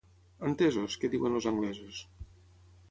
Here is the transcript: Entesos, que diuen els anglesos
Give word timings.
Entesos, 0.47 0.95
que 1.01 1.11
diuen 1.13 1.37
els 1.41 1.49
anglesos 1.53 2.03